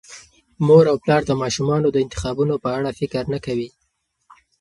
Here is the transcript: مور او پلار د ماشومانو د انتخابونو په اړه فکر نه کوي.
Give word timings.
مور 0.65 0.85
او 0.91 0.97
پلار 1.03 1.21
د 1.27 1.31
ماشومانو 1.41 1.87
د 1.91 1.97
انتخابونو 2.05 2.55
په 2.63 2.69
اړه 2.77 2.89
فکر 2.99 3.23
نه 3.33 3.39
کوي. 3.45 3.69